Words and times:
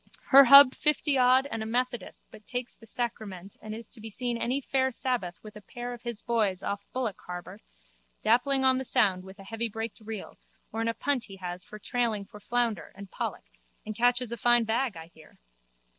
Her 0.29 0.45
hub 0.45 0.73
fifty 0.73 1.15
odd 1.15 1.45
and 1.51 1.61
a 1.61 1.65
methodist 1.67 2.25
but 2.31 2.47
takes 2.47 2.75
the 2.75 2.87
sacrament 2.87 3.55
and 3.61 3.75
is 3.75 3.87
to 3.89 4.01
be 4.01 4.09
seen 4.09 4.35
any 4.35 4.59
fair 4.59 4.89
sabbath 4.89 5.35
with 5.43 5.55
a 5.55 5.61
pair 5.61 5.93
of 5.93 6.01
his 6.01 6.23
boys 6.23 6.63
off 6.63 6.83
Bullock 6.91 7.21
harbour 7.27 7.59
dapping 8.23 8.63
on 8.63 8.79
the 8.79 8.83
sound 8.83 9.23
with 9.23 9.37
a 9.37 9.43
heavybraked 9.43 9.99
reel 10.03 10.39
or 10.73 10.81
in 10.81 10.87
a 10.87 10.95
punt 10.95 11.25
he 11.25 11.35
has 11.35 11.67
trailing 11.83 12.25
for 12.25 12.39
flounder 12.39 12.91
and 12.95 13.11
pollock 13.11 13.45
and 13.85 13.93
catches 13.95 14.31
a 14.31 14.37
fine 14.37 14.63
bag, 14.63 14.97
I 14.97 15.05
hear. 15.13 15.37